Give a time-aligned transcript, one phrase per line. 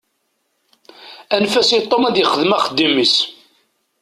[1.33, 3.15] Anef-as i Tom ad ixdem axeddim-is.